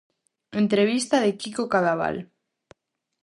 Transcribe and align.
Entrevista 0.61 1.17
de 1.21 1.31
Quico 1.41 1.63
Cadaval. 1.73 2.15